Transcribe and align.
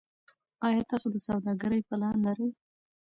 ایا 0.65 0.81
تاسو 0.89 1.07
د 1.13 1.15
سوداګرۍ 1.27 1.81
پلان 1.89 2.15
لرئ. 2.27 2.49